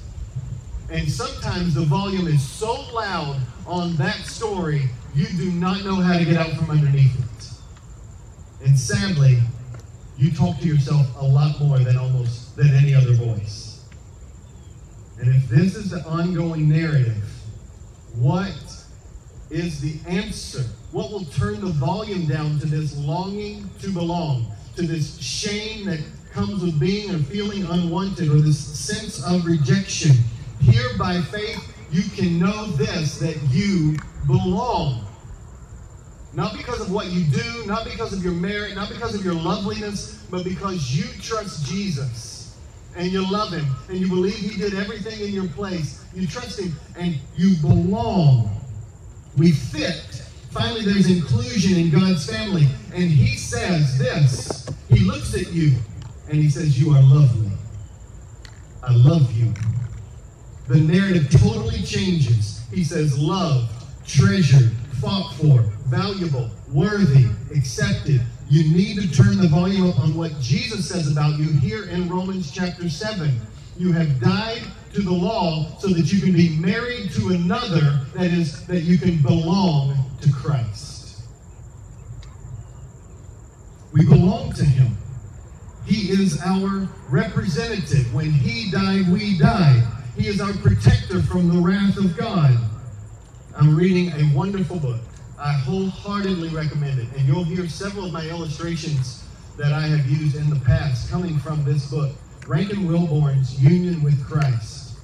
[0.89, 6.17] And sometimes the volume is so loud on that story, you do not know how
[6.17, 8.67] to get out from underneath it.
[8.67, 9.41] And sadly,
[10.17, 13.85] you talk to yourself a lot more than almost than any other voice.
[15.19, 17.30] And if this is the ongoing narrative,
[18.17, 18.55] what
[19.51, 20.65] is the answer?
[20.93, 24.47] What will turn the volume down to this longing to belong,
[24.77, 26.01] to this shame that
[26.33, 30.13] comes with being or feeling unwanted, or this sense of rejection?
[30.61, 33.97] Here by faith, you can know this that you
[34.27, 35.07] belong.
[36.33, 39.35] Not because of what you do, not because of your merit, not because of your
[39.35, 42.40] loveliness, but because you trust Jesus
[42.97, 46.05] and you love him and you believe he did everything in your place.
[46.15, 48.57] You trust him and you belong.
[49.37, 50.25] We fit.
[50.51, 52.67] Finally, there's inclusion in God's family.
[52.93, 55.73] And he says this He looks at you
[56.29, 57.53] and he says, You are lovely.
[58.83, 59.53] I love you.
[60.69, 62.63] The narrative totally changes.
[62.73, 63.71] He says, Loved,
[64.07, 68.21] treasured, fought for, valuable, worthy, accepted.
[68.51, 72.09] You need to turn the volume up on what Jesus says about you here in
[72.09, 73.31] Romans chapter 7.
[73.79, 78.33] You have died to the law so that you can be married to another, that
[78.33, 81.23] is, that you can belong to Christ.
[83.93, 84.97] We belong to Him.
[85.87, 88.13] He is our representative.
[88.13, 89.87] When He died, we died.
[90.17, 92.59] He is our protector from the wrath of God.
[93.57, 95.01] I'm reading a wonderful book.
[95.41, 97.09] I wholeheartedly recommend it.
[97.17, 99.25] And you'll hear several of my illustrations
[99.57, 102.11] that I have used in the past coming from this book
[102.47, 104.99] Rankin Wilbourne's Union with Christ.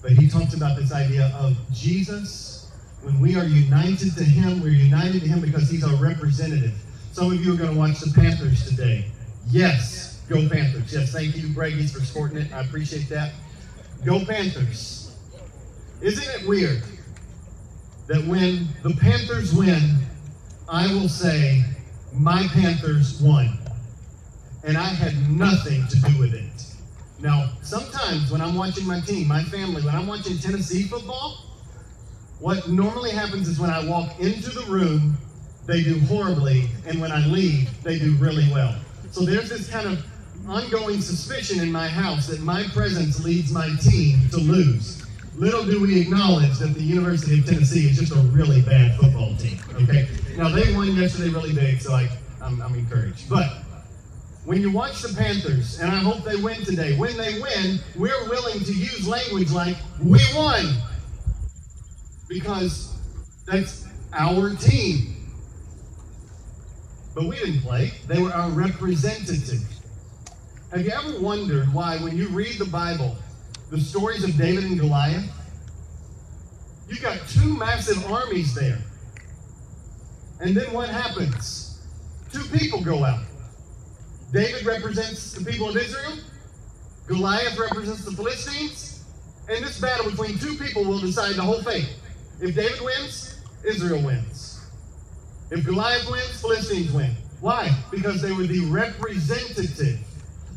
[0.00, 2.70] But he talks about this idea of Jesus.
[3.02, 6.74] When we are united to him, we're united to him because he's our representative.
[7.12, 9.06] Some of you are going to watch the Panthers today.
[9.50, 10.92] Yes, go Panthers.
[10.92, 12.52] Yes, thank you, Breggies, for sporting it.
[12.52, 13.32] I appreciate that.
[14.04, 15.16] Go Panthers.
[16.00, 16.82] Isn't it weird
[18.12, 19.96] that when the Panthers win,
[20.68, 21.64] I will say,
[22.12, 23.58] my Panthers won.
[24.64, 26.76] And I had nothing to do with it.
[27.20, 31.38] Now, sometimes when I'm watching my team, my family, when I'm watching Tennessee football,
[32.38, 35.16] what normally happens is when I walk into the room,
[35.64, 38.76] they do horribly, and when I leave, they do really well.
[39.10, 40.04] So there's this kind of
[40.46, 45.01] ongoing suspicion in my house that my presence leads my team to lose.
[45.34, 49.34] Little do we acknowledge that the University of Tennessee is just a really bad football
[49.36, 49.58] team.
[49.82, 52.10] Okay, now they won yesterday really big, so I,
[52.42, 53.30] I'm, I'm encouraged.
[53.30, 53.50] But
[54.44, 58.28] when you watch the Panthers, and I hope they win today, when they win, we're
[58.28, 60.66] willing to use language like "we won"
[62.28, 62.94] because
[63.46, 65.16] that's our team.
[67.14, 69.62] But we didn't play; they were our representative.
[70.72, 73.16] Have you ever wondered why, when you read the Bible,
[73.72, 75.24] the stories of David and Goliath,
[76.90, 78.76] you got two massive armies there.
[80.40, 81.80] And then what happens?
[82.30, 83.22] Two people go out.
[84.30, 86.18] David represents the people of Israel,
[87.06, 89.04] Goliath represents the Philistines,
[89.48, 91.96] and this battle between two people will decide the whole fate.
[92.42, 94.60] If David wins, Israel wins.
[95.50, 97.16] If Goliath wins, Philistines win.
[97.40, 97.74] Why?
[97.90, 99.98] Because they were the representative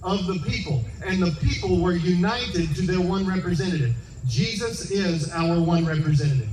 [0.05, 3.93] of the people, and the people were united to their one representative.
[4.27, 6.49] Jesus is our one representative.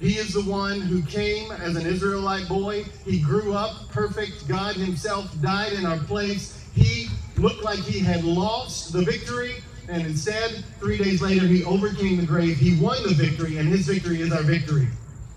[0.00, 2.84] He is the one who came as an Israelite boy.
[3.04, 4.46] He grew up perfect.
[4.46, 6.64] God Himself died in our place.
[6.72, 9.56] He looked like he had lost the victory,
[9.88, 12.58] and instead, three days later, he overcame the grave.
[12.58, 14.86] He won the victory, and his victory is our victory.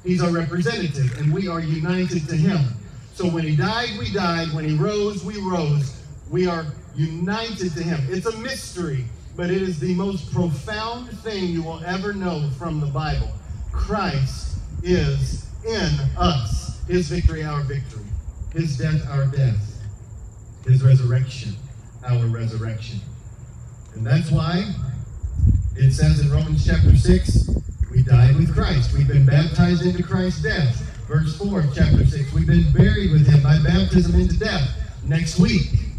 [0.04, 2.60] He's our representative, and we are united to him.
[3.16, 4.54] So when he died, we died.
[4.54, 6.01] When he rose, we rose.
[6.32, 6.66] We are
[6.96, 8.00] united to him.
[8.10, 9.04] It's a mystery,
[9.36, 13.30] but it is the most profound thing you will ever know from the Bible.
[13.74, 16.82] Christ is in us.
[16.88, 18.06] His victory, our victory.
[18.54, 19.78] His death, our death.
[20.66, 21.52] His resurrection,
[22.08, 23.02] our resurrection.
[23.96, 24.74] And that's why
[25.76, 27.50] it says in Romans chapter 6,
[27.92, 28.94] we died with Christ.
[28.94, 30.78] We've been baptized into Christ's death.
[31.10, 34.70] Verse 4 of chapter 6, we've been buried with him by baptism into death.
[35.04, 35.91] Next week,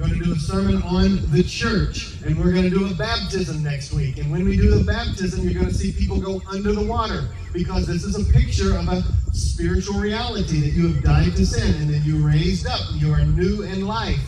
[0.00, 3.62] going to do a sermon on the church, and we're going to do a baptism
[3.62, 4.16] next week.
[4.16, 7.28] And when we do the baptism, you're going to see people go under the water
[7.52, 9.02] because this is a picture of a
[9.34, 12.80] spiritual reality that you have died to sin and then you raised up.
[12.94, 14.20] You are new in life.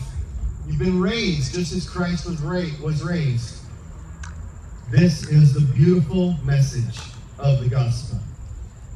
[0.67, 3.63] You've been raised just as Christ was, ra- was raised.
[4.91, 6.99] This is the beautiful message
[7.39, 8.19] of the gospel.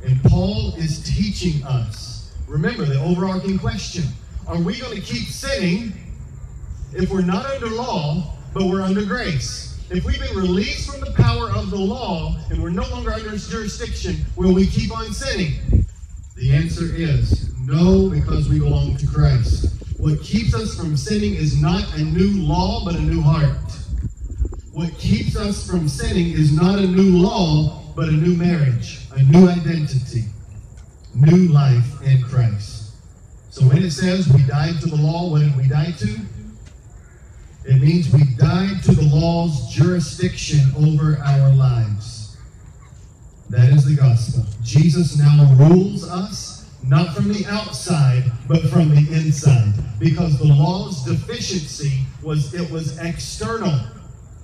[0.06, 2.32] And Paul is teaching us.
[2.48, 4.04] Remember the overarching question
[4.48, 6.07] Are we going to keep sinning
[6.94, 9.80] if we're not under law, but we're under grace?
[9.90, 13.34] If we've been released from the power of the law and we're no longer under
[13.34, 15.86] its jurisdiction, will we keep on sinning?
[16.36, 19.74] The answer is no, because we belong to Christ.
[19.98, 23.58] What keeps us from sinning is not a new law, but a new heart.
[24.72, 29.24] What keeps us from sinning is not a new law, but a new marriage, a
[29.24, 30.26] new identity,
[31.16, 32.92] new life in Christ.
[33.50, 36.20] So when it says we died to the law, what did we die to?
[37.68, 42.38] It means we died to the law's jurisdiction over our lives.
[43.50, 44.46] That is the gospel.
[44.64, 49.74] Jesus now rules us, not from the outside, but from the inside.
[50.00, 53.78] Because the law's deficiency was it was external.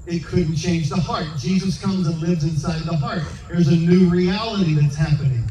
[0.06, 1.28] It couldn't change the heart.
[1.38, 3.24] Jesus comes and lives inside the heart.
[3.48, 5.50] There's a new reality that's happening.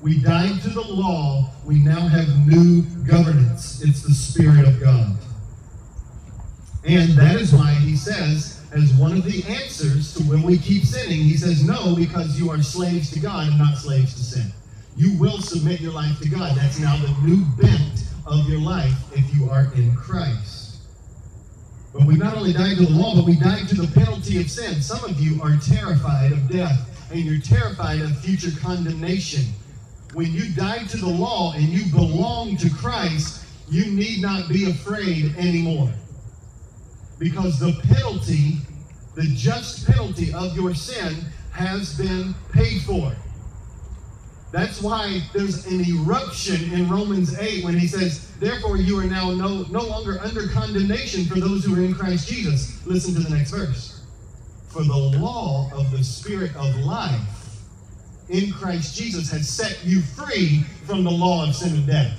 [0.00, 1.50] We died to the law.
[1.66, 3.82] We now have new governance.
[3.82, 5.16] It's the Spirit of God.
[6.88, 10.84] And that is why he says, as one of the answers to when we keep
[10.84, 14.50] sinning, he says, No, because you are slaves to God and not slaves to sin.
[14.96, 16.56] You will submit your life to God.
[16.56, 20.78] That's now the new bent of your life if you are in Christ.
[21.92, 24.50] But we not only died to the law, but we died to the penalty of
[24.50, 24.80] sin.
[24.80, 29.44] Some of you are terrified of death, and you're terrified of future condemnation.
[30.14, 34.70] When you died to the law and you belong to Christ, you need not be
[34.70, 35.92] afraid anymore
[37.18, 38.58] because the penalty,
[39.14, 41.16] the just penalty of your sin,
[41.52, 43.14] has been paid for.
[44.50, 49.30] That's why there's an eruption in Romans 8 when he says, Therefore, you are now
[49.32, 52.84] no, no longer under condemnation for those who are in Christ Jesus.
[52.86, 54.02] Listen to the next verse.
[54.68, 57.20] For the law of the Spirit of life
[58.30, 62.18] in Christ Jesus has set you free from the law of sin and death.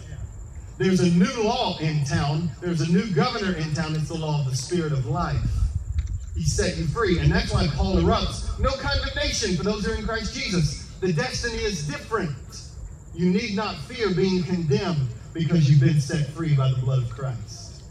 [0.80, 2.50] There's a new law in town.
[2.62, 3.96] There's a new governor in town.
[3.96, 5.36] It's the law of the Spirit of life.
[6.36, 7.20] He set you free.
[7.20, 8.58] And that's why Paul erupts.
[8.62, 10.86] No condemnation for those who are in Christ Jesus.
[11.02, 12.32] The destiny is different.
[13.14, 17.10] You need not fear being condemned because you've been set free by the blood of
[17.10, 17.84] Christ.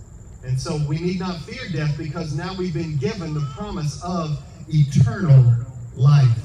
[0.42, 4.42] And so we need not fear death because now we've been given the promise of
[4.68, 5.56] eternal
[5.94, 6.38] life.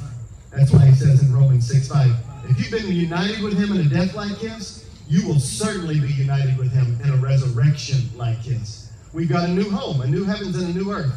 [0.52, 2.12] That's why he says in Romans 6 5,
[2.50, 6.14] if you've been united with him in a death like his, you will certainly be
[6.14, 8.92] united with him in a resurrection like his.
[9.14, 11.14] We've got a new home, a new heavens and a new earth.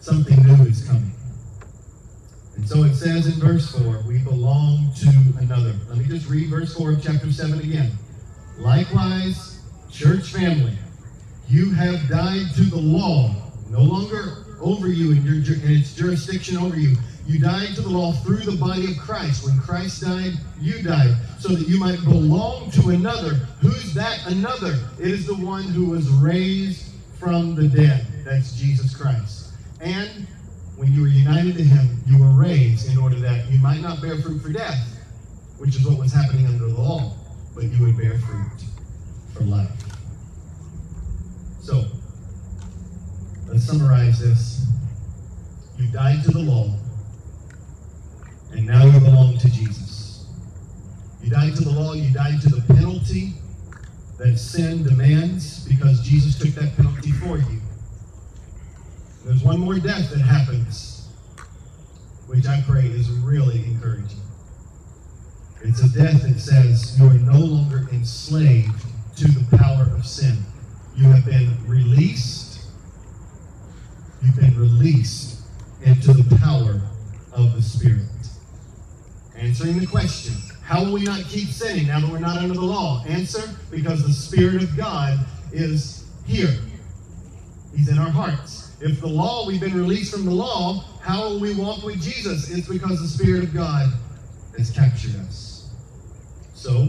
[0.00, 1.12] Something new is coming.
[2.56, 5.74] And so it says in verse 4, we belong to another.
[5.88, 7.90] Let me just read verse 4 of chapter 7 again.
[8.58, 10.76] Likewise, church family,
[11.48, 13.34] you have died to the law,
[13.70, 16.96] no longer over you and, your, and its jurisdiction over you.
[17.26, 19.46] You died to the law through the body of Christ.
[19.46, 23.34] When Christ died, you died, so that you might belong to another.
[23.60, 24.78] Who's that another?
[25.00, 28.06] It is the one who was raised from the dead.
[28.24, 29.52] That's Jesus Christ.
[29.80, 30.26] And
[30.76, 34.02] when you were united to him, you were raised in order that you might not
[34.02, 34.78] bear fruit for death,
[35.56, 37.14] which is what was happening under the law,
[37.54, 38.64] but you would bear fruit
[39.32, 39.70] for life.
[41.62, 41.84] So,
[43.48, 44.66] let's summarize this.
[45.78, 46.70] You died to the law
[48.54, 50.26] and now you belong to Jesus.
[51.22, 53.34] You died to the law, you died to the penalty
[54.18, 57.60] that sin demands because Jesus took that penalty for you.
[59.24, 61.08] There's one more death that happens,
[62.26, 64.20] which I pray is really encouraging.
[65.62, 68.84] It's a death that says you are no longer enslaved
[69.16, 70.36] to the power of sin.
[70.94, 72.66] You have been released.
[74.22, 75.40] You've been released
[75.82, 76.82] into the power
[77.32, 78.04] of the Spirit.
[79.36, 82.60] Answering the question, how will we not keep sinning now that we're not under the
[82.60, 83.04] law?
[83.06, 85.18] Answer, because the Spirit of God
[85.52, 86.56] is here.
[87.76, 88.72] He's in our hearts.
[88.80, 92.50] If the law, we've been released from the law, how will we walk with Jesus?
[92.50, 93.92] It's because the Spirit of God
[94.56, 95.68] has captured us.
[96.54, 96.88] So,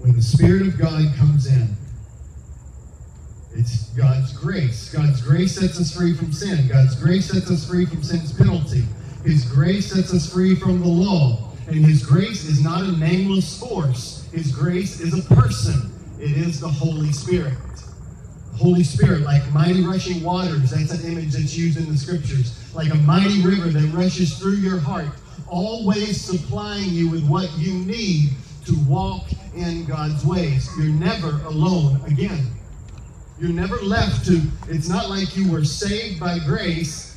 [0.00, 1.76] when the Spirit of God comes in,
[3.54, 4.92] it's God's grace.
[4.92, 6.68] God's grace sets us free from sin.
[6.68, 8.84] God's grace sets us free from sin's penalty.
[9.24, 11.48] His grace sets us free from the law.
[11.68, 15.92] And His grace is not a nameless force, His grace is a person.
[16.18, 17.54] It is the Holy Spirit.
[18.52, 22.74] The Holy Spirit, like mighty rushing waters, that's an image that's used in the scriptures,
[22.74, 25.08] like a mighty river that rushes through your heart,
[25.46, 28.30] always supplying you with what you need
[28.64, 30.68] to walk in God's ways.
[30.78, 32.46] You're never alone again.
[33.38, 37.07] You're never left to, it's not like you were saved by grace,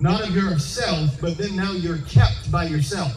[0.00, 3.12] not of yourself, but then now you're kept by yourself.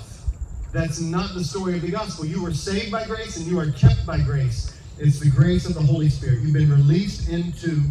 [0.71, 2.25] That's not the story of the gospel.
[2.25, 4.77] You were saved by grace and you are kept by grace.
[4.97, 6.39] It's the grace of the Holy Spirit.
[6.41, 7.81] You've been released into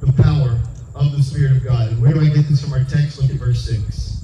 [0.00, 0.60] the power
[0.94, 1.88] of the Spirit of God.
[1.88, 3.20] And where do I get this from our text?
[3.20, 4.20] Look at verse 6.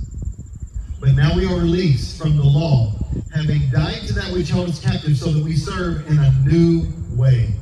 [1.00, 2.92] But now we are released from the law,
[3.32, 6.86] having died to that which held us captive, so that we serve in a new
[7.14, 7.52] way.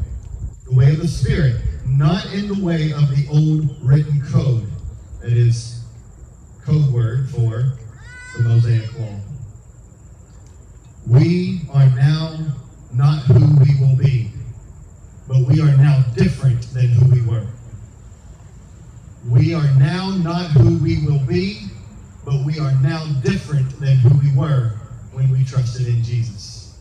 [0.64, 1.60] The way of the Spirit
[1.96, 4.66] not in the way of the old written code.
[5.22, 5.75] That is
[6.66, 7.72] code word for
[8.34, 9.20] the Mosaic Law.
[11.06, 12.36] We are now
[12.92, 14.32] not who we will be,
[15.28, 17.46] but we are now different than who we were.
[19.28, 21.68] We are now not who we will be,
[22.24, 24.72] but we are now different than who we were
[25.12, 26.76] when we trusted in Jesus.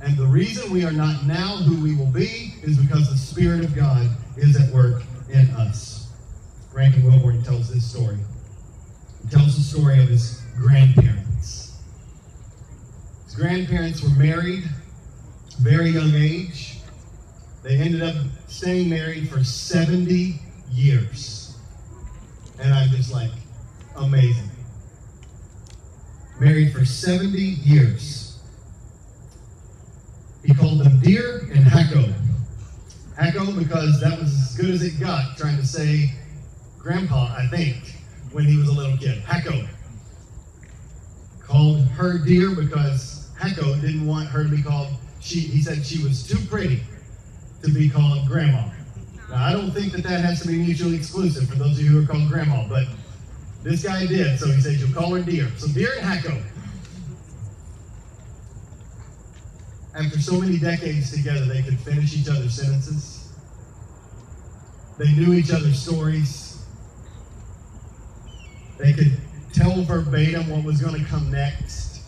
[0.00, 3.64] And the reason we are not now who we will be is because the Spirit
[3.64, 6.12] of God is at work in us.
[6.72, 8.18] Rankin Wilbourne tells this story.
[9.30, 11.80] Tells the story of his grandparents.
[13.24, 14.64] His grandparents were married,
[15.60, 16.78] very young age.
[17.62, 18.14] They ended up
[18.46, 21.56] staying married for 70 years.
[22.60, 23.32] And I'm just like,
[23.96, 24.50] amazing.
[26.38, 28.38] Married for 70 years.
[30.44, 32.14] He called them Dear and Hacko.
[33.18, 36.12] Hacko because that was as good as it got, trying to say
[36.78, 37.95] grandpa, I think,
[38.36, 39.22] when he was a little kid.
[39.22, 39.66] Hacko.
[41.40, 44.88] Called her dear because Hacko didn't want her to be called,
[45.20, 46.82] she, he said she was too pretty
[47.62, 48.68] to be called grandma.
[49.30, 51.92] Now, I don't think that that has to be mutually exclusive for those of you
[51.92, 52.84] who are called grandma, but
[53.62, 55.48] this guy did, so he said you'll call her dear.
[55.56, 56.42] So dear and Hacko.
[59.94, 63.32] after so many decades together, they could finish each other's sentences.
[64.98, 66.45] They knew each other's stories.
[68.78, 69.16] They could
[69.52, 72.00] tell verbatim what was going to come next.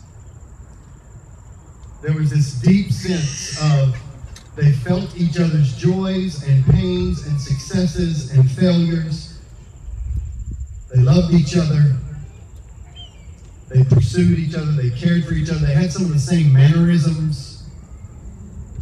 [2.02, 3.96] There was this deep sense of
[4.54, 9.38] they felt each other's joys and pains and successes and failures.
[10.94, 11.96] They loved each other.
[13.68, 14.72] They pursued each other.
[14.72, 15.66] They cared for each other.
[15.66, 17.58] They had some of the same mannerisms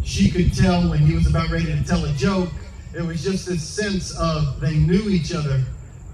[0.06, 2.50] she could tell when he was about ready to tell a joke.
[2.94, 5.62] It was just this sense of they knew each other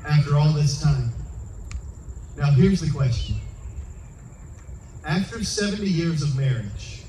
[0.09, 1.13] after all this time.
[2.37, 3.37] Now, here's the question
[5.05, 7.03] After 70 years of marriage,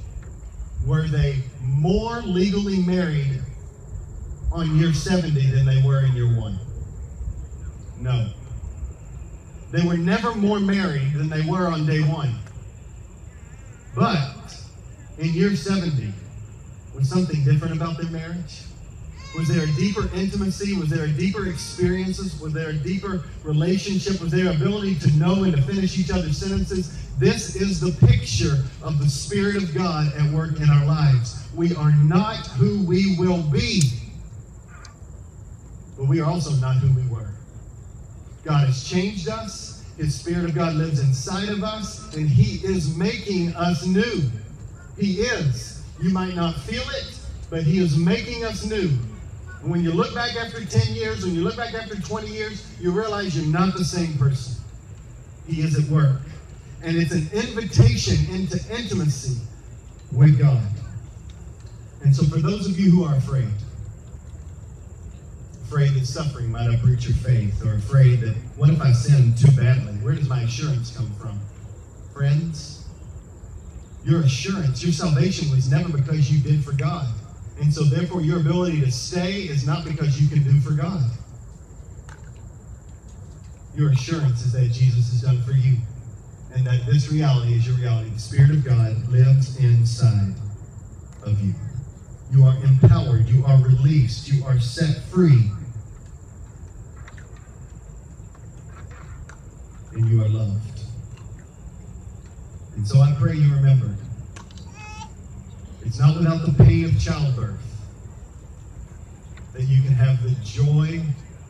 [0.86, 3.42] were they more legally married
[4.52, 6.60] on year 70 than they were in year one?
[8.00, 8.30] No.
[9.72, 12.36] They were never more married than they were on day one.
[13.96, 14.56] But
[15.18, 16.14] in year 70,
[16.96, 18.64] was something different about their marriage?
[19.36, 20.76] Was there a deeper intimacy?
[20.76, 22.40] Was there a deeper experiences?
[22.40, 24.22] Was there a deeper relationship?
[24.22, 27.00] Was there ability to know and to finish each other's sentences?
[27.18, 31.48] This is the picture of the Spirit of God at work in our lives.
[31.56, 33.82] We are not who we will be,
[35.98, 37.32] but we are also not who we were.
[38.44, 39.84] God has changed us.
[39.98, 44.22] His Spirit of God lives inside of us, and He is making us new.
[44.98, 45.84] He is.
[46.02, 47.18] You might not feel it,
[47.50, 48.92] but He is making us new.
[49.64, 52.68] And when you look back after 10 years, when you look back after 20 years,
[52.82, 54.62] you realize you're not the same person.
[55.48, 56.20] He is at work.
[56.84, 59.42] And it's an invitation into intimacy
[60.12, 60.62] with God.
[62.04, 63.48] And so, for those of you who are afraid,
[65.64, 69.52] afraid that suffering might uproot your faith, or afraid that what if I sin too
[69.56, 69.94] badly?
[69.94, 71.40] Where does my assurance come from?
[72.14, 72.86] Friends,
[74.04, 77.08] your assurance, your salvation was never because you did for God.
[77.60, 81.04] And so, therefore, your ability to stay is not because you can do for God.
[83.76, 85.78] Your assurance is that Jesus has done for you,
[86.54, 88.10] and that this reality is your reality.
[88.10, 90.36] The Spirit of God lives inside
[91.24, 91.54] of you.
[92.32, 95.52] You are empowered, you are released, you are set free,
[99.94, 100.82] and you are loved.
[102.76, 103.96] And so I pray you remember
[105.86, 107.60] it's not without the pain of childbirth
[109.54, 111.02] that you can have the joy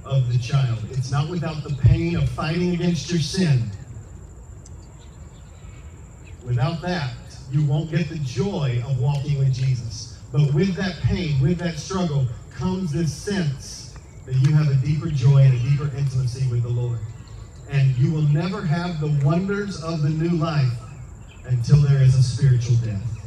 [0.06, 0.80] of the child.
[0.92, 3.72] It's not without the pain of fighting against your sin.
[6.46, 7.14] Without that,
[7.52, 10.20] you won't get the joy of walking with Jesus.
[10.32, 15.08] But with that pain, with that struggle, comes this sense that you have a deeper
[15.10, 17.00] joy and a deeper intimacy with the Lord.
[17.70, 20.74] And you will never have the wonders of the new life
[21.46, 23.23] until there is a spiritual death.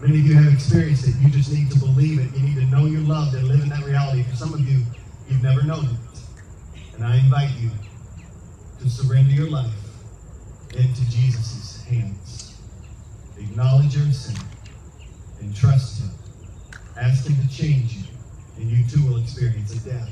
[0.00, 1.14] Many of you have experienced it.
[1.20, 2.34] You just need to believe it.
[2.34, 4.22] You need to know you're loved and live in that reality.
[4.22, 4.82] For some of you,
[5.28, 6.94] you've never known it.
[6.94, 7.70] And I invite you
[8.80, 9.74] to surrender your life
[10.74, 12.58] into Jesus' hands.
[13.38, 14.42] Acknowledge your sin
[15.40, 16.10] and trust Him.
[16.96, 18.04] Ask Him to change you,
[18.56, 20.10] and you too will experience a death.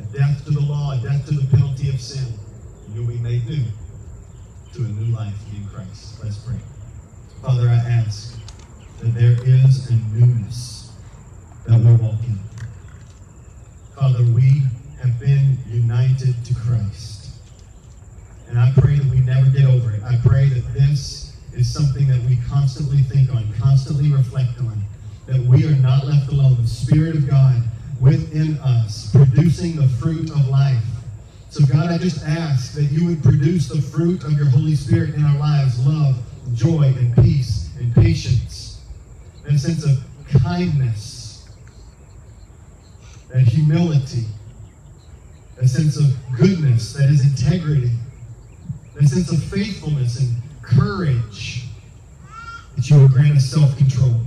[0.00, 2.34] A death to the law, a death to the penalty of sin.
[2.86, 3.64] And you'll be made new
[4.74, 6.24] to a new life in Christ.
[6.24, 6.58] Let's pray.
[7.42, 8.39] Father, I ask
[9.00, 10.92] that there is a newness
[11.66, 12.38] that we walk in.
[13.96, 14.62] Father, we
[15.02, 17.30] have been united to Christ.
[18.48, 20.02] And I pray that we never get over it.
[20.02, 24.82] I pray that this is something that we constantly think on, constantly reflect on,
[25.26, 26.56] that we are not left alone.
[26.60, 27.62] The Spirit of God
[28.00, 30.82] within us, producing the fruit of life.
[31.50, 35.14] So, God, I just ask that you would produce the fruit of your Holy Spirit
[35.14, 36.16] in our lives love,
[36.54, 38.59] joy, and peace, and patience,
[39.50, 39.98] a sense of
[40.42, 41.48] kindness,
[43.34, 44.24] and humility,
[45.58, 47.90] a sense of goodness that is integrity,
[48.98, 51.64] a sense of faithfulness and courage,
[52.76, 54.20] that you will grant us self control.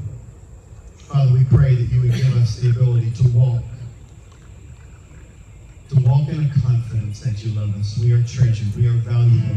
[0.98, 3.64] Father, we pray that you would give us the ability to walk,
[5.90, 7.98] to walk in a confidence that you love us.
[7.98, 9.56] We are treasured, we are valuable,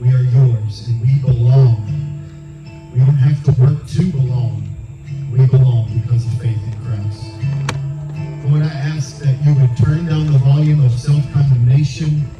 [0.00, 2.07] we are yours, and we belong.
[2.92, 4.68] We don't have to work to belong.
[5.30, 7.24] We belong because of faith in Christ.
[8.46, 12.30] Lord, I ask that you would turn down the volume of self condemnation,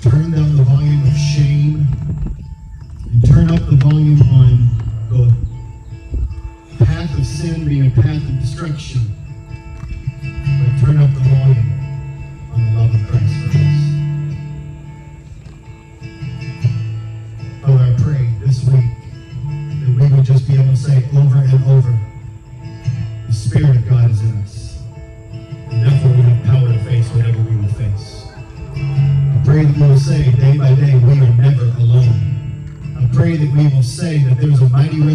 [0.00, 1.86] turn down the volume of shame,
[3.12, 4.68] and turn up the volume on
[6.78, 9.13] the path of sin being a path of destruction.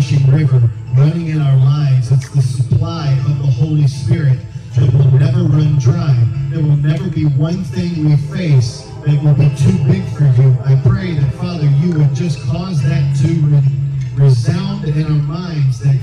[0.09, 2.11] Rushing river running in our lives.
[2.11, 4.39] It's the supply of the Holy Spirit
[4.75, 6.15] that will never run dry.
[6.49, 10.57] There will never be one thing we face that will be too big for you.
[10.65, 15.98] I pray that, Father, you would just cause that to resound in our minds that